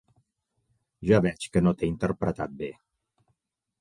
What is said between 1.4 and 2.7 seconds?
que no t'he interpretat